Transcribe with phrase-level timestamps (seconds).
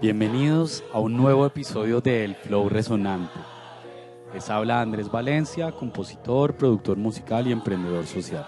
[0.00, 3.38] Bienvenidos a un nuevo episodio de El Flow Resonante.
[4.32, 8.46] Les habla Andrés Valencia, compositor, productor musical y emprendedor social.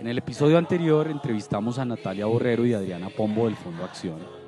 [0.00, 4.45] En el episodio anterior entrevistamos a Natalia Borrero y Adriana Pombo del Fondo Acción.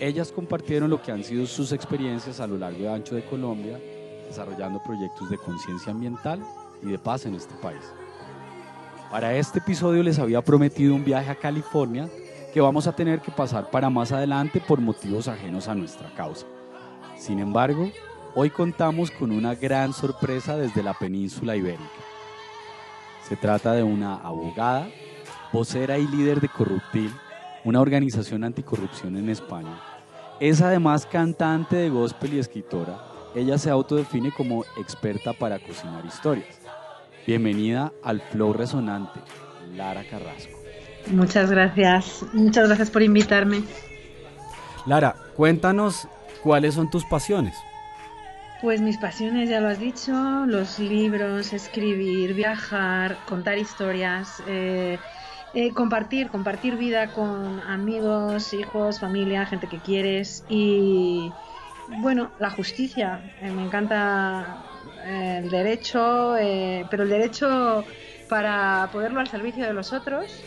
[0.00, 3.80] Ellas compartieron lo que han sido sus experiencias a lo largo y ancho de Colombia,
[4.28, 6.40] desarrollando proyectos de conciencia ambiental
[6.82, 7.82] y de paz en este país.
[9.10, 12.08] Para este episodio les había prometido un viaje a California
[12.52, 16.46] que vamos a tener que pasar para más adelante por motivos ajenos a nuestra causa.
[17.16, 17.90] Sin embargo,
[18.34, 21.88] hoy contamos con una gran sorpresa desde la península ibérica.
[23.28, 24.88] Se trata de una abogada,
[25.52, 27.12] vocera y líder de Corruptil,
[27.64, 29.87] una organización anticorrupción en España.
[30.40, 32.96] Es además cantante de gospel y escritora.
[33.34, 36.60] Ella se autodefine como experta para cocinar historias.
[37.26, 39.18] Bienvenida al Flow Resonante,
[39.74, 40.56] Lara Carrasco.
[41.08, 43.62] Muchas gracias, muchas gracias por invitarme.
[44.86, 46.06] Lara, cuéntanos
[46.44, 47.56] cuáles son tus pasiones.
[48.62, 50.12] Pues mis pasiones, ya lo has dicho,
[50.46, 54.98] los libros, escribir, viajar, contar historias, eh,
[55.54, 61.32] eh, compartir, compartir vida con amigos, hijos, familia, gente que quieres y
[62.00, 63.34] bueno, la justicia.
[63.40, 64.64] Eh, me encanta
[65.06, 66.34] el derecho,
[66.90, 67.84] pero el derecho
[68.28, 70.42] para poderlo al servicio de los otros.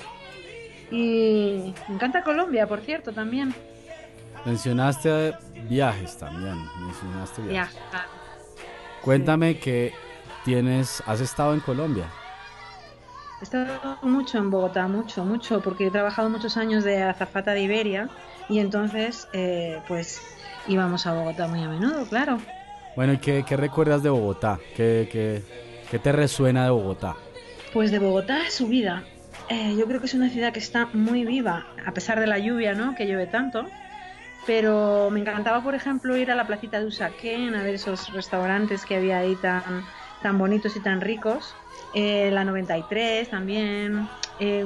[0.91, 3.55] Y me encanta Colombia, por cierto, también.
[4.45, 5.35] Mencionaste
[5.69, 6.57] viajes también.
[6.79, 7.75] Mencionaste viajes.
[7.75, 8.07] Viajar.
[9.01, 9.93] Cuéntame que
[10.43, 12.05] tienes, has estado en Colombia.
[13.41, 17.61] He estado mucho en Bogotá, mucho, mucho, porque he trabajado muchos años de azafata de
[17.63, 18.07] Iberia
[18.47, 20.21] y entonces, eh, pues,
[20.67, 22.37] íbamos a Bogotá muy a menudo, claro.
[22.95, 24.59] Bueno, ¿y qué, qué recuerdas de Bogotá?
[24.75, 25.41] ¿Qué, qué,
[25.89, 27.15] qué te resuena de Bogotá?
[27.73, 29.03] Pues de Bogotá, su vida.
[29.49, 32.37] Eh, yo creo que es una ciudad que está muy viva, a pesar de la
[32.37, 32.93] lluvia, ¿no?
[32.93, 33.65] Que llueve tanto.
[34.45, 38.85] Pero me encantaba, por ejemplo, ir a la placita de Usaquén a ver esos restaurantes
[38.85, 39.83] que había ahí tan,
[40.21, 41.55] tan bonitos y tan ricos.
[41.93, 44.07] Eh, la 93 también.
[44.39, 44.65] Eh,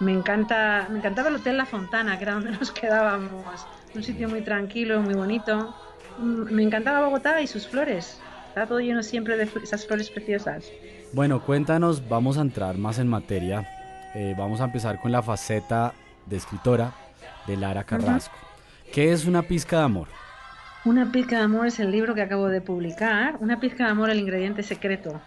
[0.00, 3.66] me, encanta, me encantaba el Hotel La Fontana, que era donde nos quedábamos.
[3.94, 5.74] Un sitio muy tranquilo, muy bonito.
[6.18, 8.20] Mm, Me encantaba Bogotá y sus flores.
[8.48, 10.70] Estaba todo lleno siempre de esas flores preciosas.
[11.12, 13.68] Bueno, cuéntanos, vamos a entrar más en materia.
[14.14, 15.92] Eh, vamos a empezar con la faceta
[16.26, 16.92] de escritora
[17.46, 18.36] de Lara Carrasco.
[18.92, 20.08] ¿Qué es una pizca de amor?
[20.84, 23.36] Una pizca de amor es el libro que acabo de publicar.
[23.40, 25.20] Una pizca de amor, el ingrediente secreto,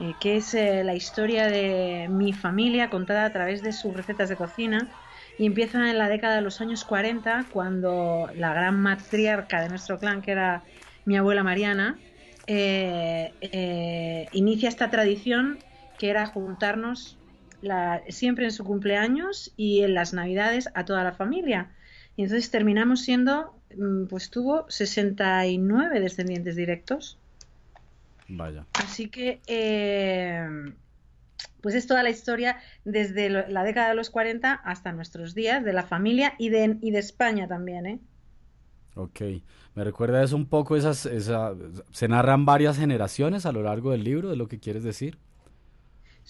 [0.00, 4.28] eh, que es eh, la historia de mi familia contada a través de sus recetas
[4.28, 4.94] de cocina.
[5.36, 9.98] Y empieza en la década de los años 40, cuando la gran matriarca de nuestro
[9.98, 10.64] clan, que era
[11.04, 12.04] mi abuela Mariana,
[12.46, 15.64] eh, eh, inicia esta tradición
[15.96, 17.20] que era juntarnos
[18.08, 21.76] siempre en su cumpleaños y en las navidades a toda la familia.
[22.16, 27.19] Y entonces terminamos siendo, mm, pues tuvo 69 descendientes directos.
[28.30, 28.66] Vaya.
[28.72, 30.46] Así que, eh,
[31.60, 35.64] pues es toda la historia desde lo- la década de los 40 hasta nuestros días,
[35.64, 38.00] de la familia y de, y de España también, ¿eh?
[38.94, 39.20] Ok.
[39.74, 41.54] Me recuerda eso un poco, esas, esa,
[41.92, 45.18] se narran varias generaciones a lo largo del libro, de lo que quieres decir.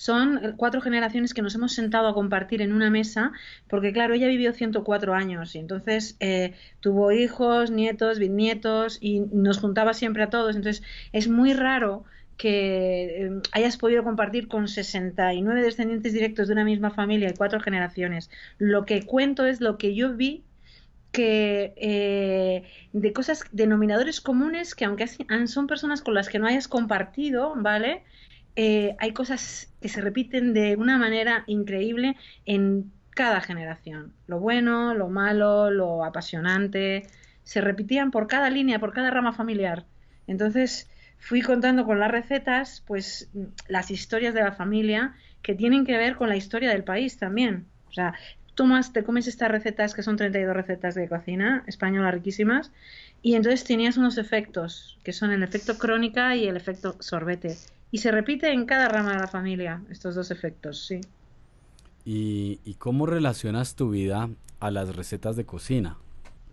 [0.01, 3.33] Son cuatro generaciones que nos hemos sentado a compartir en una mesa,
[3.69, 9.59] porque claro, ella vivió 104 años y entonces eh, tuvo hijos, nietos, bisnietos y nos
[9.59, 10.57] juntaba siempre a todos.
[10.57, 12.05] Entonces es muy raro
[12.39, 17.61] que eh, hayas podido compartir con 69 descendientes directos de una misma familia y cuatro
[17.61, 18.31] generaciones.
[18.57, 20.45] Lo que cuento es lo que yo vi
[21.13, 22.63] que eh,
[22.95, 25.07] de cosas, denominadores comunes que aunque
[25.47, 28.03] son personas con las que no hayas compartido, ¿vale?
[28.57, 32.17] Eh, hay cosas que se repiten de una manera increíble
[32.47, 34.13] en cada generación.
[34.27, 37.07] Lo bueno, lo malo, lo apasionante,
[37.43, 39.85] se repetían por cada línea, por cada rama familiar.
[40.27, 40.89] Entonces
[41.19, 43.29] fui contando con las recetas, pues
[43.69, 47.67] las historias de la familia que tienen que ver con la historia del país también.
[47.89, 48.15] O sea,
[48.55, 52.73] tomas, te comes estas recetas que son 32 recetas de cocina española riquísimas
[53.23, 57.57] y entonces tenías unos efectos que son el efecto crónica y el efecto sorbete.
[57.91, 61.01] Y se repite en cada rama de la familia estos dos efectos, sí.
[62.05, 65.99] ¿Y, y cómo relacionas tu vida a las recetas de cocina?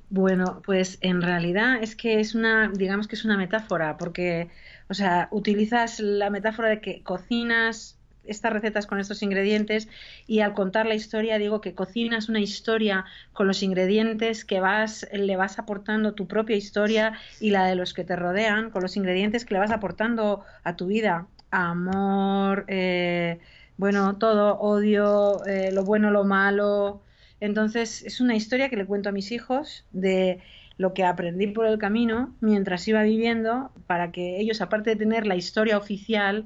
[0.10, 4.50] Bueno, pues en realidad es que es una, digamos que es una metáfora, porque,
[4.90, 7.97] o sea, utilizas la metáfora de que cocinas
[8.28, 9.88] estas recetas con estos ingredientes
[10.28, 15.08] y al contar la historia digo que cocinas una historia con los ingredientes que vas
[15.12, 18.98] le vas aportando tu propia historia y la de los que te rodean con los
[18.98, 21.28] ingredientes que le vas aportando a tu vida.
[21.52, 23.40] Amor eh,
[23.78, 27.02] bueno todo odio eh, lo bueno lo malo.
[27.40, 30.42] Entonces es una historia que le cuento a mis hijos de
[30.78, 35.26] lo que aprendí por el camino mientras iba viviendo para que ellos aparte de tener
[35.26, 36.46] la historia oficial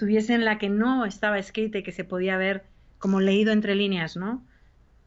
[0.00, 2.64] tuviesen la que no estaba escrita y que se podía ver
[2.98, 4.42] como leído entre líneas, ¿no?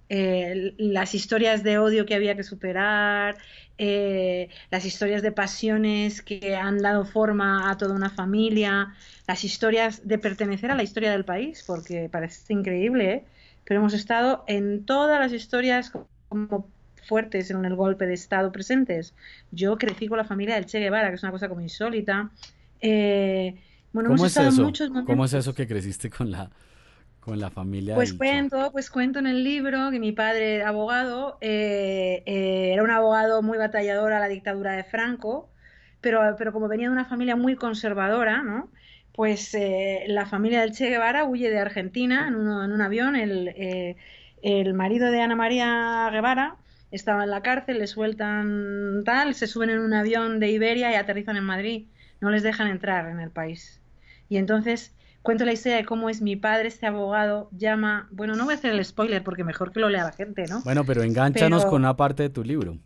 [0.07, 3.35] Eh, las historias de odio que había que superar,
[3.79, 8.93] eh, las historias de pasiones que han dado forma a toda una familia,
[9.27, 13.23] las historias de pertenecer a la historia del país, porque parece increíble, ¿eh?
[13.65, 15.91] pero hemos estado en todas las historias
[16.29, 16.67] como
[17.03, 19.15] fuertes en el golpe de Estado presentes.
[19.49, 22.29] Yo crecí con la familia del Che Guevara, que es una cosa como insólita.
[22.79, 23.55] Eh,
[23.93, 24.71] bueno, ¿Cómo es eso?
[25.05, 26.49] ¿Cómo es eso que creciste con la
[27.23, 27.95] con la familia?
[27.95, 32.91] Pues cuento, pues cuento en el libro que mi padre, abogado, eh, eh, era un
[32.91, 35.49] abogado muy batallador a la dictadura de Franco,
[36.01, 38.69] pero, pero como venía de una familia muy conservadora, ¿no?
[39.13, 43.15] Pues eh, la familia del Che Guevara huye de Argentina en, uno, en un avión.
[43.15, 43.95] El,
[44.41, 46.57] el marido de Ana María Guevara
[46.91, 50.95] estaba en la cárcel, le sueltan tal, se suben en un avión de Iberia y
[50.95, 51.87] aterrizan en Madrid.
[52.21, 53.82] No les dejan entrar en el país.
[54.33, 58.45] Y entonces cuento la historia de cómo es mi padre, este abogado, llama, bueno, no
[58.45, 60.63] voy a hacer el spoiler porque mejor que lo lea la gente, ¿no?
[60.63, 62.79] Bueno, pero enganchanos con una parte de tu libro.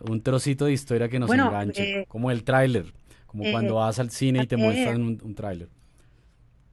[0.00, 2.92] Un trocito de historia que nos enganche, eh, como el tráiler,
[3.26, 5.70] como eh, cuando vas al cine y te eh, muestran un, un tráiler.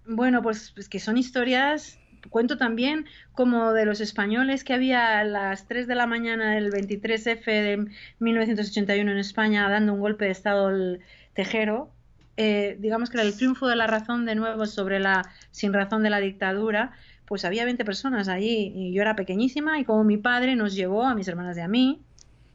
[0.06, 1.98] Bueno, pues, pues, que son historias
[2.30, 6.72] cuento también como de los españoles que había a las 3 de la mañana del
[6.72, 7.88] 23F de
[8.20, 11.02] 1981 en España dando un golpe de estado al
[11.34, 11.95] Tejero
[12.38, 16.04] eh, digamos que era el triunfo de la razón de nuevo sobre la sin razón
[16.04, 16.92] de la dictadura,
[17.26, 21.04] pues había 20 personas allí y yo era pequeñísima y como mi padre nos llevó
[21.04, 22.02] a mis hermanas y a mí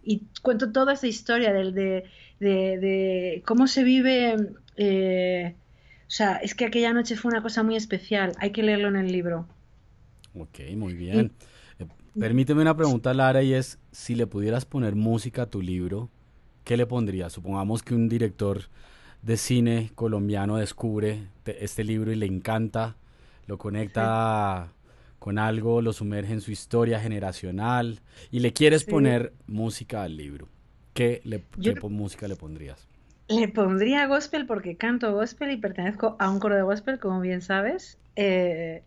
[0.02, 2.04] y cuento toda esa historia del, de,
[2.38, 4.36] de, cómo se vive.
[4.76, 5.54] Eh,
[6.06, 8.32] o sea, es que aquella noche fue una cosa muy especial.
[8.38, 9.46] Hay que leerlo en el libro.
[10.34, 11.32] Ok, muy bien.
[11.78, 11.86] Eh,
[12.18, 16.10] permíteme una pregunta, Lara, y es, si le pudieras poner música a tu libro,
[16.64, 17.32] ¿qué le pondrías?
[17.32, 18.62] Supongamos que un director
[19.22, 22.96] de cine colombiano descubre este libro y le encanta,
[23.46, 24.72] lo conecta
[25.18, 28.00] con algo, lo sumerge en su historia generacional
[28.30, 30.48] y le quieres poner música al libro.
[30.94, 31.44] ¿Qué, le,
[31.88, 32.88] música le pondrías?
[33.28, 37.42] Le pondría gospel porque canto gospel y pertenezco a un coro de gospel, como bien
[37.42, 37.98] sabes.
[38.16, 38.82] Eh,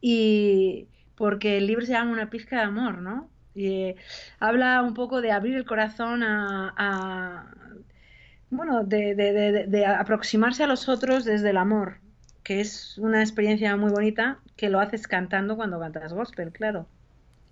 [0.00, 0.86] y
[1.16, 3.28] porque el libro se llama Una pizca de amor, ¿no?
[3.54, 3.96] Y eh,
[4.40, 7.54] habla un poco de abrir el corazón a,
[8.52, 11.96] bueno, de, de, de, aproximarse a los otros desde el amor,
[12.42, 16.86] que es una experiencia muy bonita que lo haces cantando cuando cantas gospel, claro.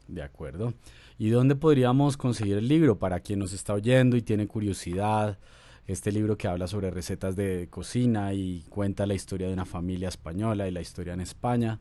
[0.08, 0.75] De acuerdo.
[1.19, 5.38] ¿Y dónde podríamos conseguir el libro para quien nos está oyendo y tiene curiosidad?
[5.87, 10.08] Este libro que habla sobre recetas de cocina y cuenta la historia de una familia
[10.08, 11.81] española y la historia en España.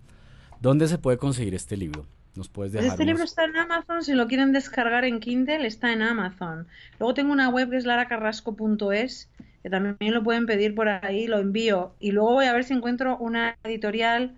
[0.61, 2.05] ¿Dónde se puede conseguir este libro?
[2.35, 6.67] Este libro está en Amazon, si lo quieren descargar en Kindle, está en Amazon.
[6.99, 9.29] Luego tengo una web que es laracarrasco.es,
[9.61, 11.93] que también lo pueden pedir por ahí, lo envío.
[11.99, 14.35] Y luego voy a ver si encuentro una editorial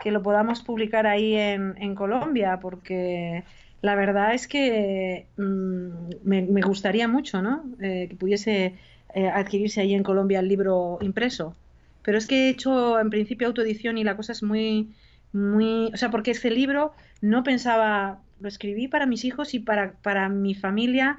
[0.00, 3.44] que lo podamos publicar ahí en, Colombia, porque
[3.82, 5.88] la verdad es que mm,
[6.24, 7.64] me, gustaría mucho, ¿no?
[7.80, 8.74] Eh, que pudiese
[9.14, 11.54] eh, adquirirse ahí en Colombia el libro impreso.
[12.02, 14.88] Pero es que he hecho en principio autoedición y la cosa es muy,
[15.32, 19.92] muy, o sea, porque este libro no pensaba, lo escribí para mis hijos y para,
[20.02, 21.16] para mi familia,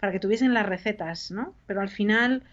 [0.00, 1.54] para que tuviesen las recetas, ¿no?
[1.66, 2.44] Pero al final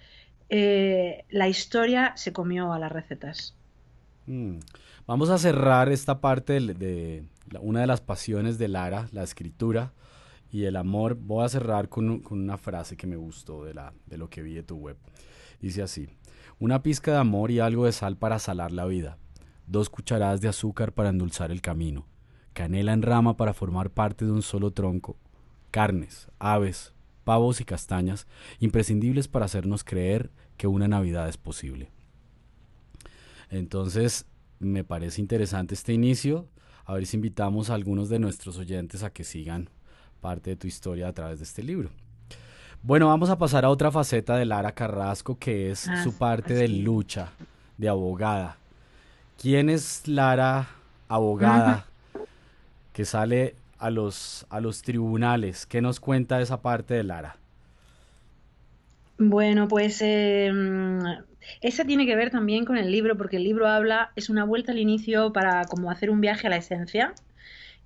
[0.50, 3.56] eh, la historia se comió a las recetas.
[4.26, 4.60] Mm.
[5.08, 7.24] Vamos a cerrar esta parte de,
[7.62, 9.94] una de las pasiones de Lara, la escritura
[10.52, 11.16] y el amor.
[11.16, 14.44] Voy a cerrar con, con, una frase que me gustó de, la, de lo que
[14.44, 14.98] vi de tu web.
[15.62, 16.08] Dice así,
[16.60, 19.18] una pizca de amor y algo de sal para salar la vida,
[19.70, 22.08] dos cucharadas de azúcar para endulzar el camino,
[22.54, 25.18] canela en rama para formar parte de un solo tronco,
[25.72, 28.28] carnes, aves, pavos y castañas,
[28.60, 31.92] imprescindibles para hacernos creer que una Navidad es posible.
[33.50, 34.26] Entonces,
[34.60, 36.48] me parece interesante este inicio.
[36.86, 39.70] A ver si invitamos a algunos de nuestros oyentes a que sigan
[40.20, 41.92] parte de tu historia a través de este libro.
[42.82, 46.54] Bueno, vamos a pasar a otra faceta de Lara Carrasco, que es ah, su parte
[46.54, 47.32] de lucha,
[47.78, 48.59] de abogada.
[49.42, 50.68] ¿Quién es Lara,
[51.08, 51.86] abogada?
[52.92, 55.66] que sale a los, a los tribunales.
[55.66, 57.38] ¿Qué nos cuenta esa parte de Lara?
[59.18, 60.52] Bueno, pues eh,
[61.62, 64.74] esa tiene que ver también con el libro, porque el libro habla, es una vuelta
[64.74, 67.14] al inicio para como hacer un viaje a la esencia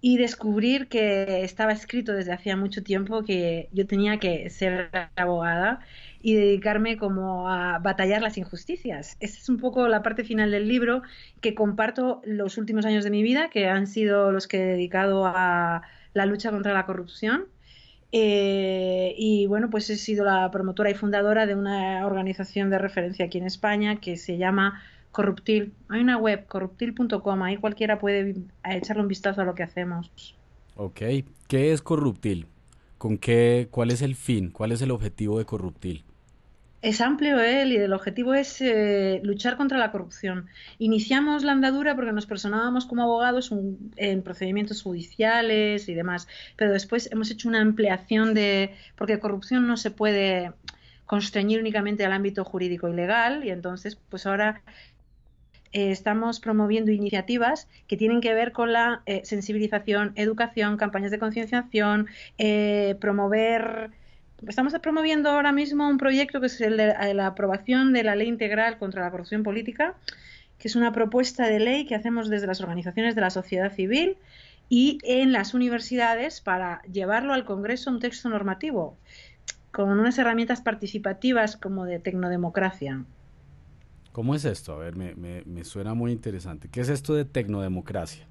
[0.02, 5.80] y descubrir que estaba escrito desde hacía mucho tiempo que yo tenía que ser abogada
[6.24, 9.18] y dedicarme como a batallar las injusticias.
[9.20, 11.04] Esa es un poco la parte final del libro
[11.42, 15.26] que comparto los últimos años de mi vida, que han sido los que he dedicado
[15.28, 15.82] a
[16.14, 17.48] la lucha contra la corrupción.
[18.14, 23.26] Eh, y bueno, pues he sido la promotora y fundadora de una organización de referencia
[23.26, 25.74] aquí en España que se llama Corruptil.
[25.90, 30.38] Hay una web, corruptil.com, ahí cualquiera puede echarle un vistazo a lo que hacemos.
[30.78, 31.02] Ok,
[31.50, 32.48] ¿qué es Corruptil?
[32.98, 34.52] ¿Con qué, cuál es el fin?
[34.52, 36.06] ¿Cuál es el objetivo de Corruptil?
[36.84, 40.48] Es amplio él y el objetivo es eh, luchar contra la corrupción.
[40.80, 43.54] Iniciamos la andadura porque nos personábamos como abogados
[43.96, 49.78] en procedimientos judiciales y demás, pero después hemos hecho una ampliación de, porque corrupción no
[49.78, 50.52] se puede
[51.06, 54.62] constreñir únicamente al ámbito jurídico y legal y entonces pues ahora
[55.72, 61.20] eh, estamos promoviendo iniciativas que tienen que ver con la eh, sensibilización, educación, campañas de
[61.20, 63.92] concienciación, eh, promover.
[64.48, 68.28] Estamos promoviendo ahora mismo un proyecto que es el de la aprobación de la Ley
[68.28, 69.96] Integral contra la Corrupción Política,
[70.58, 74.18] que es una propuesta de ley que hacemos desde las organizaciones de la sociedad civil
[74.70, 78.98] y en las universidades para llevarlo al Congreso un texto normativo
[79.72, 83.06] con unas herramientas participativas como de tecnodemocracia.
[84.12, 84.74] ¿Cómo es esto?
[84.74, 86.70] A ver, me, me, suena muy interesante.
[86.70, 88.28] ¿Qué es esto de tecnodemocracia?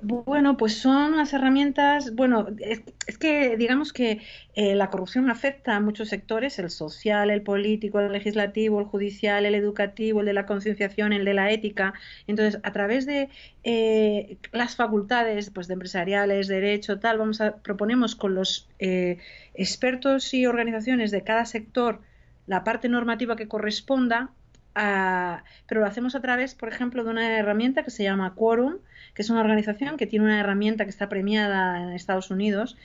[0.00, 2.82] Bueno, pues son las herramientas, bueno, es,
[3.18, 4.20] que digamos que
[4.54, 9.44] eh, la corrupción afecta a muchos sectores, el social, el político, el legislativo, el judicial,
[9.44, 11.94] el educativo, el de la concienciación, el de la ética.
[12.28, 13.28] Entonces, a través de
[13.64, 19.18] eh, las facultades pues, de empresariales, derecho, tal, vamos a, proponemos con los eh,
[19.54, 22.02] expertos y organizaciones de cada sector
[22.46, 24.30] la parte normativa que corresponda
[25.66, 28.76] pero lo hacemos a través, por ejemplo, de una herramienta que se llama Quorum,
[29.18, 32.76] que es una organización que tiene una herramienta que está premiada en Estados Unidos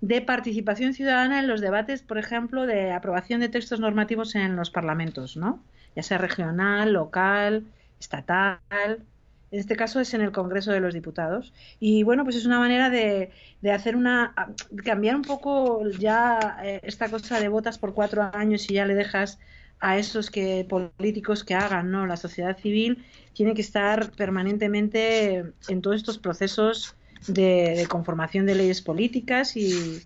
[0.00, 4.70] de participación ciudadana en los debates, por ejemplo, de aprobación de textos normativos en los
[4.70, 5.60] parlamentos, ¿no?
[5.96, 7.64] Ya sea regional, local,
[7.98, 8.60] estatal.
[9.50, 11.52] En este caso es en el Congreso de los Diputados.
[11.80, 14.32] Y bueno, pues es una manera de, de hacer una.
[14.84, 18.94] cambiar un poco ya eh, esta cosa de votas por cuatro años y ya le
[18.94, 19.40] dejas
[19.80, 22.06] a esos que políticos que hagan, ¿no?
[22.06, 26.94] La sociedad civil tiene que estar permanentemente en todos estos procesos
[27.26, 30.02] de, conformación de leyes políticas y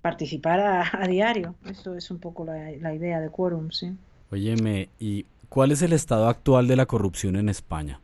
[0.00, 1.54] participar a, diario.
[1.66, 3.92] Eso es un poco la, la idea de Quórum, sí.
[4.30, 8.00] Óyeme, ¿y cuál es el estado actual de la corrupción en España?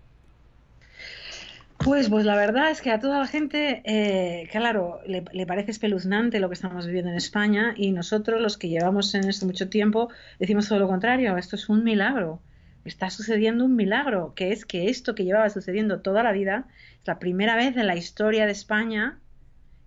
[1.78, 6.40] Pues, pues la verdad es que a toda la gente, eh, claro, le, parece espeluznante
[6.40, 10.08] lo que estamos viviendo en España y nosotros, los que llevamos en esto mucho tiempo,
[10.40, 12.42] decimos todo lo contrario, esto es un milagro,
[12.84, 16.66] está sucediendo un milagro, que es que esto que llevaba sucediendo toda la vida,
[17.00, 19.20] es la primera vez en la historia de España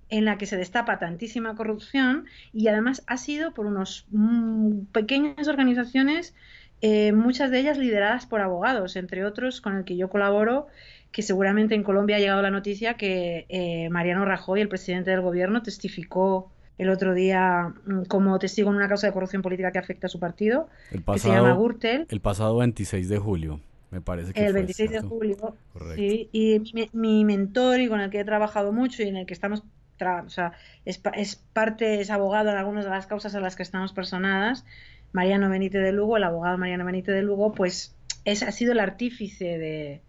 [0.10, 5.48] en la que se destapa tantísima corrupción y además ha sido por unas mm, pequeñas
[5.48, 6.36] organizaciones,
[6.81, 10.67] eh, muchas de ellas lideradas por abogados, entre otros con el que yo colaboro
[11.12, 15.22] que seguramente en Colombia ha llegado la noticia que eh, Mariano Rajoy, el presidente del
[15.22, 19.80] gobierno, testificó el otro día mm, como testigo en una causa de corrupción política que
[19.80, 22.08] afecta a su partido, el pasado, que se llama Gürtel.
[22.10, 23.60] El pasado 26 de julio,
[23.91, 25.56] me parece que El 26 de julio,
[25.96, 26.30] sí.
[26.32, 26.62] Y
[26.94, 29.63] mi, mentor y con el que he trabajado mucho y en el que estamos,
[30.00, 30.53] o sea,
[30.86, 34.65] es, es parte, es abogado en algunas de las causas en las que estamos personadas,
[35.12, 38.80] Mariano Benítez de Lugo, el abogado Mariano Benítez de Lugo, pues es, ha sido el
[38.80, 40.01] artífice de,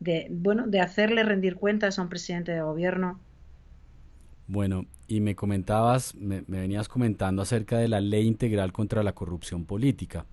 [0.00, 3.20] de, bueno, de hacerle rendir cuentas a un presidente de gobierno.
[4.46, 9.64] Bueno, y me comentabas, me, venías comentando acerca de la ley integral contra la corrupción
[9.64, 10.26] política.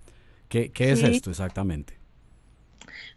[0.50, 1.98] ¿Qué, es esto exactamente?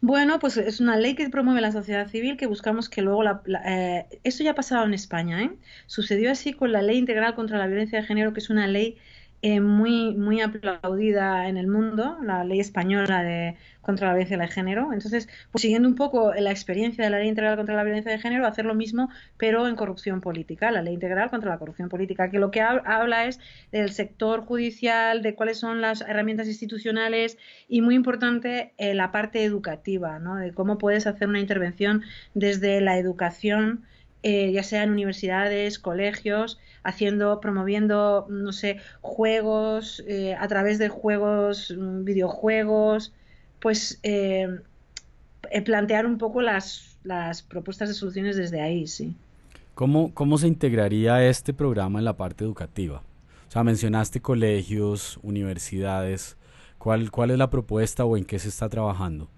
[0.00, 3.42] Bueno, pues es una ley que promueve la sociedad civil que buscamos que luego la,
[3.66, 5.50] eh, esto ya ha pasado en España, ¿eh?
[5.86, 8.98] Sucedió así con la ley integral contra la violencia de género, que es una ley
[9.46, 14.48] eh, muy, muy aplaudida en el mundo, la ley española de, contra la violencia de
[14.48, 14.94] género.
[14.94, 18.18] Entonces, pues siguiendo un poco la experiencia de la ley integral contra la violencia de
[18.18, 22.30] género, hacer lo mismo, pero en corrupción política, la ley integral contra la corrupción política,
[22.30, 23.38] que lo que habla es
[23.70, 27.36] del sector judicial, de cuáles son las herramientas institucionales
[27.68, 30.36] y, muy importante, eh, la parte educativa, ¿no?
[30.36, 32.00] de cómo puedes hacer una intervención
[32.32, 33.84] desde la educación
[34.26, 40.88] eh, ya sea en universidades, colegios, haciendo, promoviendo, no sé, juegos, eh, a través de
[40.88, 43.12] juegos, mm, videojuegos,
[43.60, 44.48] pues eh,
[45.66, 49.14] plantear un poco las, las propuestas de soluciones desde ahí, sí.
[49.74, 53.02] ¿Cómo, ¿Cómo se integraría este programa en la parte educativa?
[53.46, 56.38] O sea, mencionaste colegios, universidades.
[56.78, 59.28] ¿Cuál, ¿Cuál es la propuesta o en qué se está trabajando?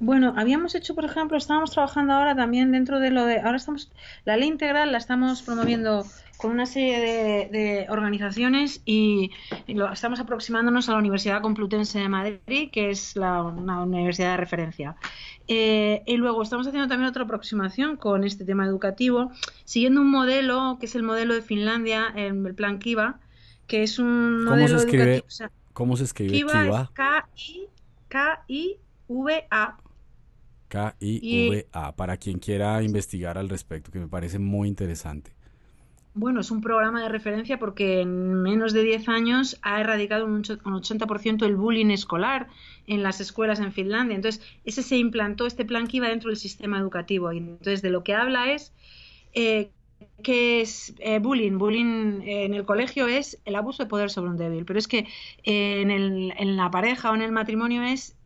[0.00, 3.90] Bueno, habíamos hecho, por ejemplo, estábamos trabajando ahora también dentro de lo de, ahora estamos,
[4.24, 6.04] la ley integral la estamos promoviendo
[6.36, 7.00] con una serie
[7.50, 9.30] de, organizaciones y,
[9.68, 14.36] lo, estamos aproximándonos a la Universidad Complutense de Madrid, que es la, una universidad de
[14.36, 14.96] referencia.
[15.46, 19.30] Eh, y luego estamos haciendo también otra aproximación con este tema educativo,
[19.64, 23.20] siguiendo un modelo que es el modelo de Finlandia, el, el plan Kiva,
[23.66, 25.26] que es un modelo educativo.
[25.72, 26.90] ¿Cómo se escribe Kiva?
[28.08, 29.78] K-I-V-A.
[30.74, 35.32] K-I-V-A, para quien quiera investigar al respecto, que me parece muy interesante.
[36.16, 40.42] Bueno, es un programa de referencia porque en menos de 10 años ha erradicado un
[40.42, 42.48] 80% el bullying escolar
[42.86, 44.14] en las escuelas en Finlandia.
[44.14, 47.32] Entonces, ese se implantó, este plan que iba dentro del sistema educativo.
[47.32, 48.72] Y entonces, de lo que habla es
[49.32, 49.70] eh,
[50.22, 51.58] que es eh, bullying.
[51.58, 55.06] Bullying en el colegio es el abuso de poder sobre un débil, pero es que
[55.44, 58.16] eh, en, el, en la pareja o en el matrimonio es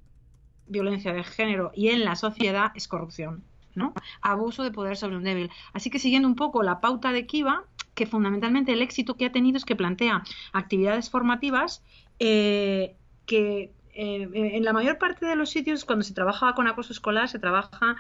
[0.68, 3.42] violencia de género y en la sociedad es corrupción.
[3.74, 3.94] ¿no?
[4.20, 5.50] Abuso de poder sobre un débil.
[5.72, 9.32] Así que siguiendo un poco la pauta de Kiva, que fundamentalmente el éxito que ha
[9.32, 10.22] tenido es que plantea
[10.52, 11.82] actividades formativas
[12.18, 12.96] eh,
[13.26, 17.28] que eh, en la mayor parte de los sitios cuando se trabaja con acoso escolar
[17.28, 17.96] se trabaja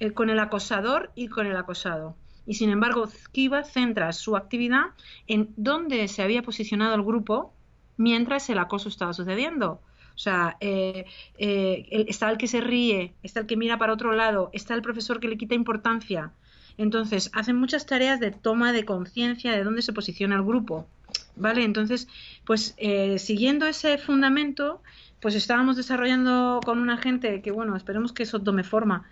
[0.00, 2.16] eh, con el acosador y con el acosado.
[2.46, 4.86] Y sin embargo, Kiva centra su actividad
[5.26, 7.54] en dónde se había posicionado el grupo
[7.96, 9.80] mientras el acoso estaba sucediendo.
[10.14, 11.06] O sea, eh,
[11.38, 14.82] eh, está el que se ríe, está el que mira para otro lado, está el
[14.82, 16.32] profesor que le quita importancia.
[16.78, 20.86] Entonces, hacen muchas tareas de toma de conciencia de dónde se posiciona el grupo.
[21.34, 21.64] ¿Vale?
[21.64, 22.08] Entonces,
[22.44, 24.82] pues eh, siguiendo ese fundamento,
[25.20, 29.08] pues estábamos desarrollando con una gente que, bueno, esperemos que eso tome forma,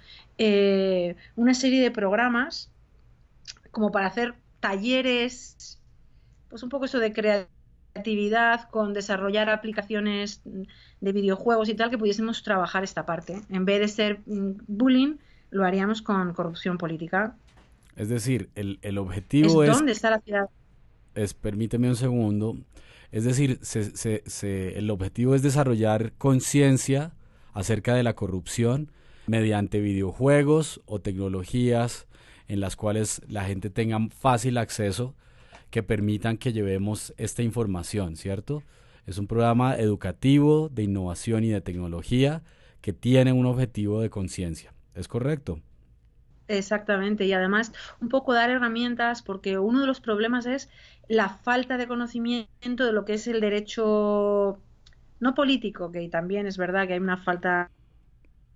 [1.36, 2.70] una serie de programas
[3.70, 5.78] como para hacer talleres,
[6.48, 7.59] pues un poco eso de creatividad
[8.00, 13.42] creatividad, con desarrollar aplicaciones de videojuegos y tal, que pudiésemos trabajar esta parte.
[13.50, 15.16] En vez de ser mm, bullying,
[15.50, 17.36] lo haríamos con corrupción política.
[17.96, 19.70] Es decir, el, el objetivo es...
[19.70, 20.48] ¿Dónde está la ciudad?
[21.14, 22.56] Es, permíteme un segundo.
[23.12, 27.12] Es decir, se, se, se, el objetivo es desarrollar conciencia
[27.52, 28.90] acerca de la corrupción
[29.26, 32.06] mediante videojuegos o tecnologías
[32.46, 35.14] en las cuales la gente tenga fácil acceso
[35.70, 38.62] que permitan que llevemos esta información, ¿cierto?
[39.06, 42.42] Es un programa educativo de innovación y de tecnología
[42.80, 44.74] que tiene un objetivo de conciencia.
[44.94, 45.60] ¿Es correcto?
[46.48, 50.68] Exactamente, y además un poco dar herramientas, porque uno de los problemas es
[51.06, 54.60] la falta de conocimiento de lo que es el derecho
[55.20, 57.70] no político, que también es verdad que hay una falta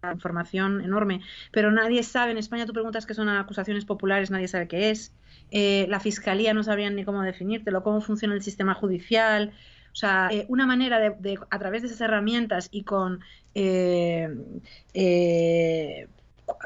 [0.02, 1.20] de información enorme,
[1.52, 5.14] pero nadie sabe, en España tú preguntas qué son acusaciones populares, nadie sabe qué es,
[5.56, 9.52] eh, la fiscalía no sabrían ni cómo definírtelo, cómo funciona el sistema judicial.
[9.92, 13.20] O sea, eh, una manera de, a través de esas herramientas y con
[13.54, 14.28] eh,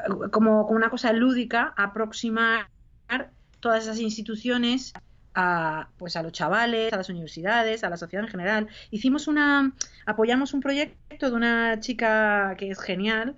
[0.01, 2.67] como, como, una cosa lúdica, aproximar
[3.59, 4.93] todas esas instituciones
[5.35, 8.69] a, pues a los chavales, a las universidades, a la sociedad en general.
[8.89, 9.71] Hicimos una,
[10.07, 13.35] apoyamos un proyecto de una chica que es genial,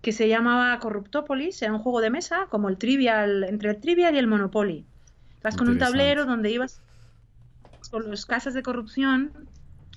[0.00, 4.14] que se llamaba Corruptópolis, era un juego de mesa como el Trivial, entre el Trivial
[4.14, 4.86] y el Monopoly.
[5.44, 6.80] Vas con un tablero donde ibas
[7.90, 9.30] con las casas de corrupción,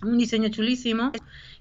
[0.04, 1.14] un diseño chulísimo,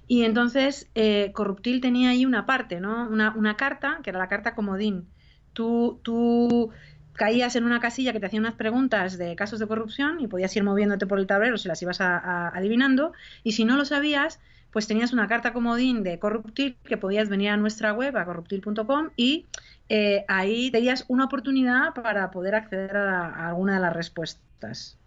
[0.09, 3.07] y entonces eh, Corruptil tenía ahí una parte, ¿no?
[3.09, 5.07] Una, una, carta, que era la carta comodín.
[5.53, 6.69] Tú, tú
[7.13, 10.53] caías en una casilla que te hacía unas preguntas de casos de corrupción y podías
[10.57, 14.85] ir moviéndote por el tablero si las ibas adivinando, y si no lo sabías, pues
[14.85, 19.45] tenías una carta comodín de Corruptil que podías venir a nuestra web, a corruptil.com, y
[19.89, 24.97] eh, ahí tenías una oportunidad para poder acceder a, alguna de las respuestas.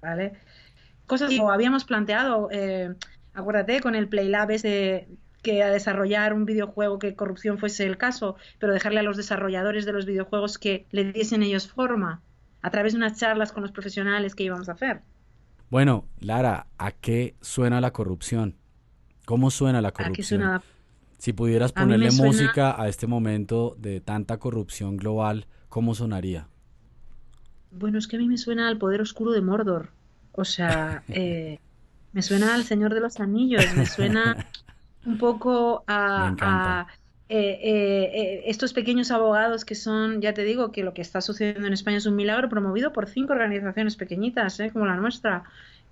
[0.00, 0.34] ¿Vale?
[1.06, 2.94] Cosas que habíamos planteado, eh,
[3.34, 5.08] acuérdate, con el Playlab ese
[5.42, 9.84] que a desarrollar un videojuego que corrupción fuese el caso, pero dejarle a los desarrolladores
[9.84, 12.22] de los videojuegos que le diesen ellos forma
[12.62, 15.02] a través de unas charlas con los profesionales que íbamos a hacer.
[15.68, 18.56] Bueno, Lara, ¿a qué suena la corrupción?
[19.24, 20.62] ¿Cómo suena la corrupción?
[21.22, 26.48] Si pudieras ponerle música a este momento de tanta corrupción global, ¿cómo sonaría?
[27.70, 29.90] Bueno, es que a mí me suena al poder oscuro de Mordor.
[30.32, 31.60] O sea, eh,
[32.12, 34.48] me suena al Señor de los Anillos, me suena
[35.06, 36.88] un poco a,
[37.28, 41.68] eh, eh, estos pequeños abogados que son, ya te digo, que lo que está sucediendo
[41.68, 44.72] en España es un milagro promovido por cinco organizaciones pequeñitas, ¿eh?
[44.72, 45.44] como la nuestra,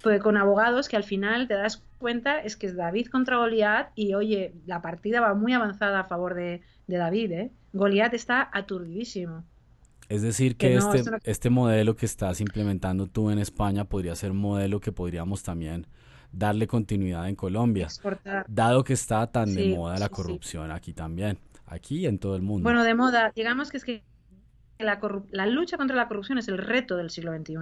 [0.03, 3.91] pues con abogados que al final te das cuenta es que es David contra Goliat
[3.95, 7.53] y oye, la partida va muy avanzada a favor de, David, ¿eh?
[7.73, 9.45] Goliat está aturdidísimo.
[10.09, 14.81] Es decir, que, este, este modelo que estás implementando tú en España podría ser modelo
[14.81, 15.87] que podríamos también
[16.33, 17.89] darle continuidad en Colombia,
[18.49, 22.43] dado que está tan de moda la corrupción aquí también, aquí y en todo el
[22.43, 22.65] mundo.
[22.65, 24.03] Bueno, de moda, digamos que es que
[24.79, 27.55] la, la lucha contra la corrupción es el reto del siglo XXI.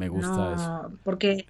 [0.00, 0.98] Me gusta eso.
[1.04, 1.46] Porque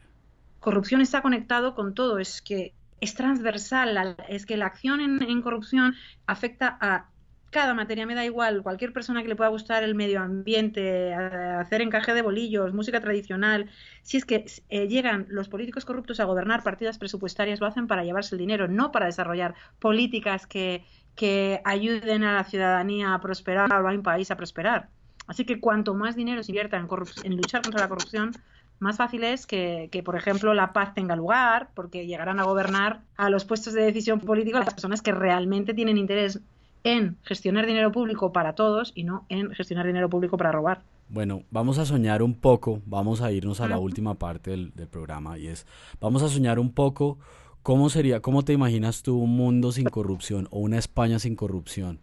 [0.59, 5.95] corrupción está conectado con todo, es que es transversal, es que la acción en, corrupción
[6.27, 7.07] afecta a
[7.51, 11.81] cada materia, me da igual, cualquier persona que le pueda gustar el medio ambiente, hacer
[11.81, 13.71] encaje de bolillos, música tradicional,
[14.03, 18.03] si es que eh, llegan los políticos corruptos a gobernar partidas presupuestarias, lo hacen para
[18.03, 20.85] llevarse el dinero, no para desarrollar políticas que,
[21.15, 24.89] que ayuden a la ciudadanía a prosperar o a un país a prosperar.
[25.31, 26.89] Así que cuanto más dinero se invierta en,
[27.23, 28.33] en luchar contra la corrupción,
[28.81, 33.31] más fácil es que, por ejemplo, la paz tenga lugar, porque llegarán a gobernar a
[33.31, 36.41] los puestos de decisión política las personas que realmente tienen interés
[36.83, 40.83] en gestionar dinero público para todos y no en gestionar dinero público para robar.
[41.09, 45.39] Bueno, vamos a soñar un poco, vamos a irnos a la última parte del, programa
[45.39, 45.65] y es,
[46.01, 47.21] vamos a soñar un poco
[47.63, 52.01] cómo sería, cómo te imaginas tú un mundo sin corrupción o una España sin corrupción.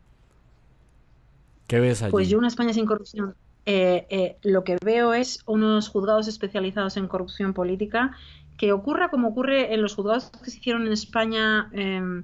[1.67, 2.11] ¿Qué ves allí?
[2.11, 3.35] Pues yo una España sin corrupción
[3.69, 8.13] eh, eh, lo que veo es unos juzgados especializados en corrupción política,
[8.57, 12.23] que ocurra como ocurre en los juzgados que se hicieron en España em,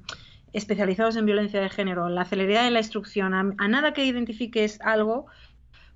[0.53, 5.25] especializados en violencia de género, la celeridad de la instrucción, a, nada que identifiques algo,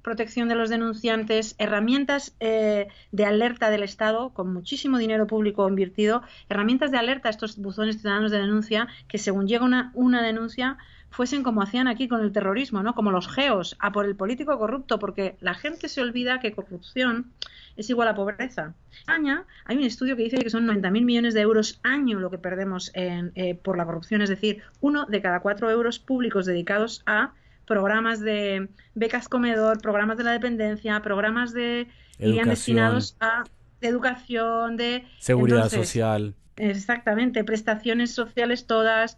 [0.01, 6.23] protección de los denunciantes, herramientas eh, de alerta del Estado, con muchísimo dinero público invertido,
[6.49, 10.77] herramientas de alerta a estos buzones ciudadanos de denuncia, que según llega una, una denuncia,
[11.17, 12.93] fuesen como hacían aquí con el terrorismo, ¿no?
[12.93, 17.31] Como los geos, a por el político corrupto, porque la gente se olvida que corrupción
[17.75, 18.75] es igual a pobreza.
[18.91, 22.29] En España hay un estudio que dice que son 90.000 millones de euros año lo
[22.29, 26.45] que perdemos en, eh, por la corrupción, es decir, uno de cada cuatro euros públicos
[26.45, 27.33] dedicados a
[27.65, 31.87] programas de becas comedor, programas de la dependencia, programas de
[32.19, 33.43] irían destinados a
[33.81, 36.35] educación, de seguridad social.
[36.57, 39.17] Exactamente, prestaciones sociales todas,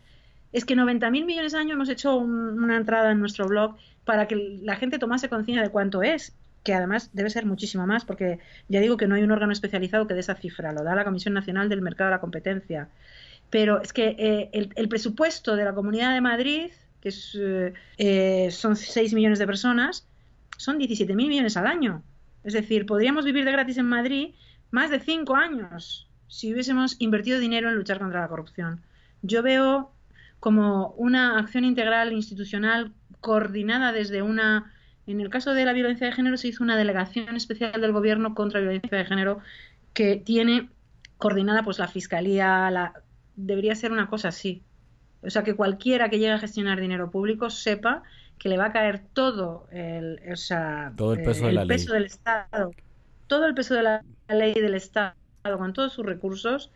[0.51, 4.59] es que 90.000 millones de años hemos hecho una entrada en nuestro blog para que
[4.61, 8.79] la gente tomase conciencia de cuánto es, que además debe ser muchísimo más, porque ya
[8.79, 11.33] digo que no hay un órgano especializado que dé esa cifra, lo da la Comisión
[11.33, 12.89] Nacional del Mercado de la Competencia.
[13.49, 18.51] Pero es que eh, el, presupuesto de la Comunidad de Madrid, que es, eh, eh,
[18.51, 20.05] son 6 millones de personas,
[20.57, 22.03] son 17.000 millones al año.
[22.43, 24.33] Es decir, podríamos vivir de gratis en Madrid
[24.71, 28.81] más de 5 años si hubiésemos invertido dinero en luchar contra la corrupción.
[29.23, 29.91] Yo veo
[30.39, 34.73] como una acción integral institucional coordinada desde una
[35.07, 38.35] en el caso de la violencia de género se hizo una delegación especial del gobierno
[38.35, 39.39] contra la violencia de género
[39.93, 40.69] que tiene
[41.17, 42.93] coordinada pues la fiscalía la
[43.35, 44.61] debería ser una cosa así.
[45.21, 48.03] O sea que cualquiera que llegue a gestionar dinero público sepa
[48.37, 50.21] que le va a caer todo el,
[50.95, 52.71] todo el peso, del Estado
[53.27, 55.15] todo el peso de la ley del Estado
[55.57, 56.71] con todos sus recursos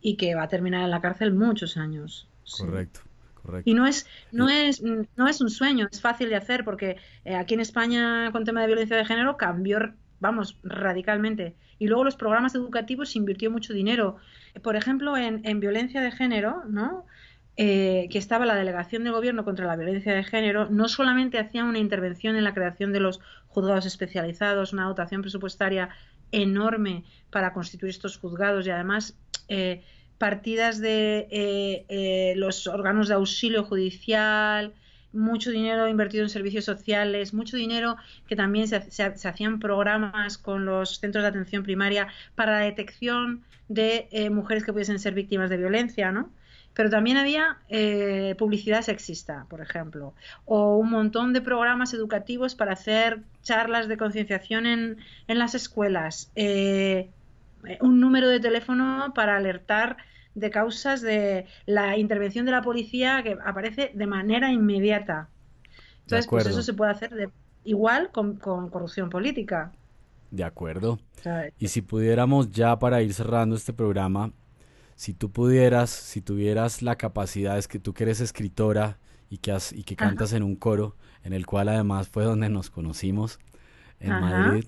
[0.00, 3.00] y que va a terminar en la cárcel muchos años Correcto.
[3.34, 3.70] Correcto.
[3.70, 7.34] Y no es, no, es, no es un sueño, es fácil de hacer porque eh,
[7.34, 11.56] aquí en España con tema de violencia de género cambió, vamos, radicalmente.
[11.78, 14.16] Y luego los programas educativos se invirtió mucho dinero.
[14.62, 17.06] Por ejemplo, en, en violencia de género, ¿no?
[17.62, 21.62] Eh, que estaba la delegación de gobierno contra la violencia de género, no solamente hacía
[21.64, 25.90] una intervención en la creación de los juzgados especializados, una dotación presupuestaria
[26.32, 29.14] enorme para constituir estos juzgados y además
[29.48, 29.82] eh,
[30.20, 34.74] partidas de eh, eh, los órganos de auxilio judicial,
[35.14, 37.96] mucho dinero invertido en servicios sociales, mucho dinero
[38.28, 44.08] que también se, hacían programas con los centros de atención primaria para la detección de
[44.10, 46.30] eh, mujeres que pudiesen ser víctimas de violencia, ¿no?
[46.74, 47.58] Pero también había
[48.38, 54.66] publicidad sexista, por ejemplo, o un montón de programas educativos para hacer charlas de concienciación
[54.66, 56.30] en, en las escuelas,
[57.80, 59.96] un número de teléfono para alertar
[60.34, 65.28] de causas de la intervención de la policía que aparece de manera inmediata.
[66.02, 67.30] Entonces, pues eso se puede hacer de,
[67.64, 69.72] igual con, corrupción política.
[70.30, 70.98] De acuerdo.
[71.58, 74.32] Y si pudiéramos ya para ir cerrando este programa,
[74.94, 79.52] si tú pudieras, si tuvieras la capacidad, es que tú que eres escritora y que,
[79.52, 83.38] has, y que cantas en un coro, en el cual además fue donde nos conocimos,
[83.98, 84.64] en Madrid,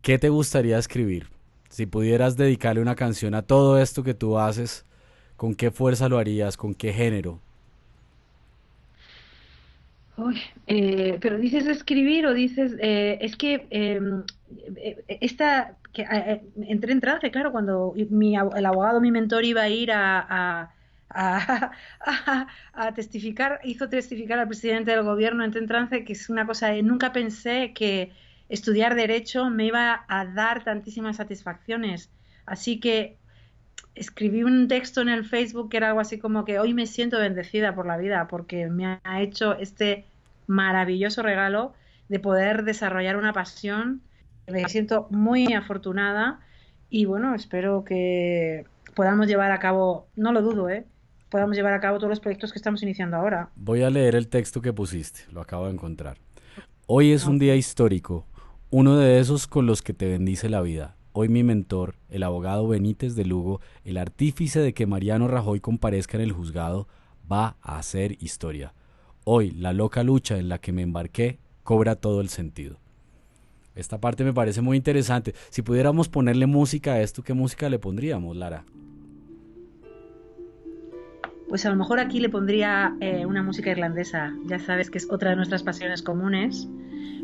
[0.00, 1.28] ¿qué te gustaría escribir?
[1.68, 4.84] Si pudieras dedicarle una canción a todo esto que tú haces,
[5.36, 6.56] ¿con qué fuerza lo harías?
[6.56, 7.40] ¿Con qué género?
[10.66, 14.24] Eh, pero dices escribir o dices, eh, es que em,
[14.76, 16.04] eh, esta, que,
[16.66, 20.74] entré en trance, claro, cuando mi, el abogado, mi mentor iba a ir a,
[22.94, 27.72] testificar, hizo testificar al presidente del gobierno en trance, que es una cosa, nunca pensé
[27.72, 28.12] que
[28.48, 32.10] estudiar derecho me iba a dar tantísimas satisfacciones.
[32.46, 33.16] Así que
[33.94, 37.18] escribí un texto en el Facebook que era algo así como que hoy me siento
[37.18, 40.04] bendecida por la vida porque me ha hecho este
[40.46, 41.74] maravilloso regalo
[42.08, 44.02] de poder desarrollar una pasión.
[44.46, 46.40] Me siento muy afortunada
[46.88, 50.86] y bueno, espero que podamos llevar a cabo, no lo dudo, ¿eh?
[51.28, 53.50] podamos llevar a cabo todos los proyectos que estamos iniciando ahora.
[53.56, 56.16] Voy a leer el texto que pusiste, lo acabo de encontrar.
[56.86, 58.26] Hoy es un día histórico,
[58.70, 60.96] uno de esos con los que te bendice la vida.
[61.12, 66.18] Hoy mi mentor, el abogado Benítez de Lugo, el artífice de que Mariano Rajoy comparezca
[66.18, 66.86] en el juzgado,
[67.30, 68.74] va a hacer historia.
[69.24, 72.78] Hoy la loca lucha en la que me embarqué cobra todo el sentido.
[73.74, 75.34] Esta parte me parece muy interesante.
[75.48, 78.64] Si pudiéramos ponerle música a esto, ¿qué música le pondríamos, Lara?
[81.48, 84.34] Pues a lo mejor aquí le pondría eh, una música irlandesa.
[84.44, 86.68] Ya sabes que es otra de nuestras pasiones comunes,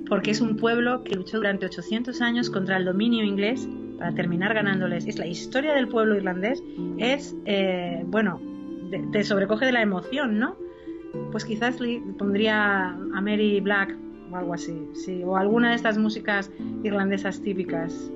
[0.08, 4.54] porque es un pueblo que luchó durante 800 años contra el dominio inglés para terminar
[4.54, 5.06] ganándoles.
[5.06, 6.62] Es la historia del pueblo irlandés.
[6.98, 8.40] Es, eh, bueno,
[9.12, 10.56] te sobrecoge de la emoción, ¿no?
[11.30, 13.96] Pues quizás le pondría a Mary Black
[14.30, 16.50] o algo así, sí, o alguna de estas músicas
[16.82, 18.10] irlandesas típicas.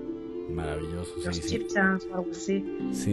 [0.50, 2.64] Maravilloso, Los sí, chip o algo así.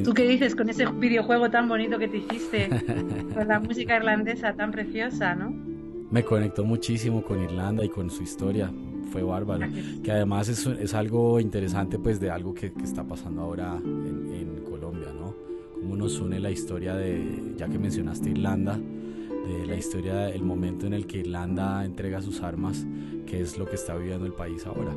[0.03, 2.69] ¿Tú qué dices con ese videojuego tan bonito que te hiciste?
[3.33, 5.74] con la música irlandesa tan preciosa, ¿no?
[6.15, 8.71] Me conectó muchísimo con Irlanda y con su historia.
[9.12, 9.67] Fue bárbaro.
[10.01, 14.32] Que además es, es algo interesante, pues, de algo que, que está pasando ahora en,
[14.34, 15.36] en, Colombia, ¿no?
[15.73, 20.88] Cómo nos une la historia de, ya que mencionaste Irlanda, de la historia, del momento
[20.88, 22.88] en el que Irlanda entrega sus armas,
[23.25, 24.95] que es lo que está viviendo el país ahora.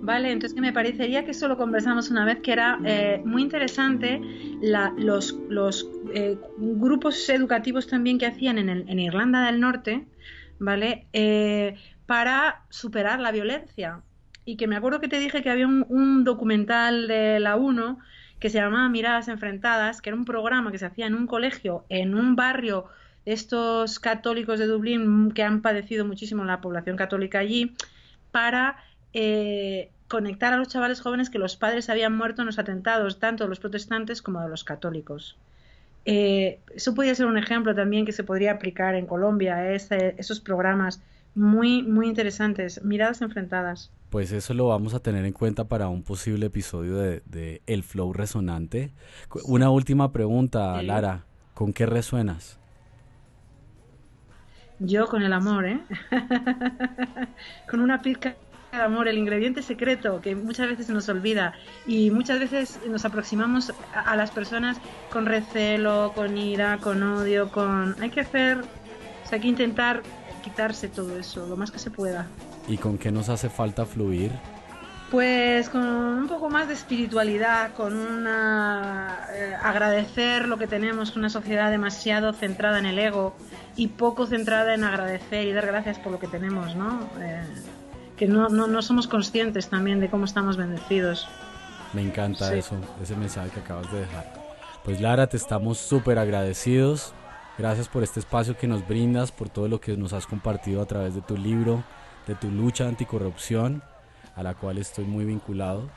[0.00, 3.42] Vale, entonces que me parecería que eso lo conversamos una vez, que era eh, muy
[3.42, 4.20] interesante
[4.60, 10.04] los, los eh, grupos educativos también que hacían en, en Irlanda del Norte,
[10.58, 11.06] ¿vale?
[11.12, 14.02] Eh, para superar la violencia.
[14.44, 17.98] Y que me acuerdo que te dije que había un, documental de la UNO
[18.40, 21.84] que se llamaba Miradas Enfrentadas, que era un programa que se hacía en un colegio,
[21.88, 22.86] en un barrio
[23.24, 27.76] estos católicos de Dublín que han padecido muchísimo la población católica allí,
[28.32, 28.76] para
[29.12, 33.44] eh, conectar a los chavales jóvenes que los padres habían muerto en los atentados, tanto
[33.44, 35.38] de los protestantes como de los católicos.
[36.04, 41.00] Eh, eso podría ser un ejemplo también que se podría aplicar en Colombia, esos programas
[41.34, 43.90] muy, muy interesantes, miradas enfrentadas.
[44.10, 48.12] Pues eso lo vamos a tener en cuenta para un posible episodio de, El Flow
[48.12, 48.92] Resonante.
[49.44, 52.58] Una última pregunta, Lara, ¿con qué resuenas?
[54.78, 55.80] Yo con el amor, ¿eh?
[57.70, 58.36] con una pizca
[58.80, 61.54] amor, el ingrediente secreto que muchas veces se nos olvida
[61.86, 64.78] y muchas veces nos aproximamos a, las personas
[65.10, 67.96] con recelo, con ira, con odio, con...
[68.00, 68.62] Hay que hacer,
[69.30, 70.02] hay que intentar
[70.42, 72.26] quitarse todo eso, lo más que se pueda.
[72.66, 74.32] ¿Y con qué nos hace falta fluir?
[75.10, 81.28] Pues con un poco más de espiritualidad, con una eh, agradecer lo que tenemos, una
[81.28, 83.36] sociedad demasiado centrada en el ego
[83.76, 87.10] y poco centrada en agradecer y dar gracias por lo que tenemos, ¿no?
[87.20, 87.42] Eh,
[88.16, 91.28] que no, no, no somos conscientes también de cómo estamos bendecidos.
[91.92, 94.32] Me encanta eso, ese mensaje que acabas de dejar.
[94.84, 97.12] Pues Lara, te estamos súper agradecidos.
[97.58, 100.86] Gracias por este espacio que nos brindas, por todo lo que nos has compartido a
[100.86, 101.84] través de tu libro,
[102.26, 103.82] de tu lucha anticorrupción,
[104.34, 105.88] a la cual estoy muy vinculado,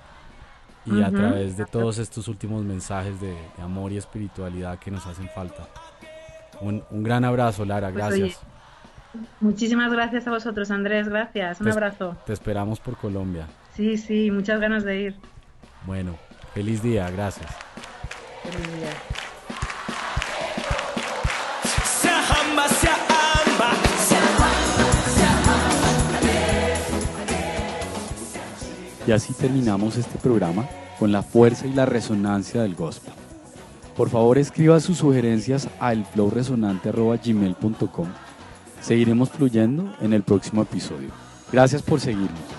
[0.85, 5.29] y a través de todos estos últimos mensajes de, amor y espiritualidad que nos hacen
[5.29, 5.67] falta.
[6.61, 8.39] Un, un gran abrazo, Lara, pues, gracias.
[9.39, 11.09] Muchísimas gracias a vosotros, Andrés.
[11.09, 11.61] Gracias.
[11.61, 12.17] Un abrazo.
[12.25, 13.47] Te esperamos por Colombia.
[13.73, 15.15] Sí, sí, muchas ganas de ir.
[15.85, 16.15] Bueno,
[16.53, 17.09] feliz día.
[17.09, 17.51] Gracias.
[18.43, 18.89] Feliz día.
[29.07, 33.13] Y así terminamos este programa con la fuerza y la resonancia del gospel.
[33.95, 38.07] Por favor, escriba sus sugerencias a elflowresonante.gmail.com
[38.85, 41.09] Seguiremos fluyendo en el próximo episodio.
[41.51, 42.54] Gracias por seguirnos.